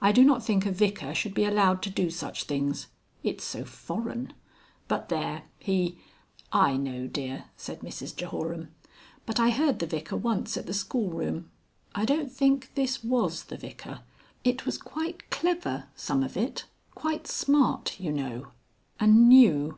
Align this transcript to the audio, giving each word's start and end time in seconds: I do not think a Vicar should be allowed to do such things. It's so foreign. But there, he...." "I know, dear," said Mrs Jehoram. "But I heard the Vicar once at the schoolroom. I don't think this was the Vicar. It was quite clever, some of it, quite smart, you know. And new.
I 0.00 0.10
do 0.10 0.24
not 0.24 0.42
think 0.42 0.64
a 0.64 0.72
Vicar 0.72 1.14
should 1.14 1.34
be 1.34 1.44
allowed 1.44 1.82
to 1.82 1.90
do 1.90 2.08
such 2.08 2.44
things. 2.44 2.86
It's 3.22 3.44
so 3.44 3.66
foreign. 3.66 4.32
But 4.88 5.10
there, 5.10 5.42
he...." 5.58 5.98
"I 6.50 6.78
know, 6.78 7.06
dear," 7.06 7.44
said 7.58 7.80
Mrs 7.80 8.16
Jehoram. 8.16 8.68
"But 9.26 9.38
I 9.38 9.50
heard 9.50 9.80
the 9.80 9.86
Vicar 9.86 10.16
once 10.16 10.56
at 10.56 10.64
the 10.64 10.72
schoolroom. 10.72 11.50
I 11.94 12.06
don't 12.06 12.32
think 12.32 12.70
this 12.74 13.04
was 13.04 13.42
the 13.44 13.58
Vicar. 13.58 14.00
It 14.44 14.64
was 14.64 14.78
quite 14.78 15.28
clever, 15.28 15.84
some 15.94 16.22
of 16.22 16.38
it, 16.38 16.64
quite 16.94 17.26
smart, 17.26 18.00
you 18.00 18.12
know. 18.12 18.46
And 18.98 19.28
new. 19.28 19.76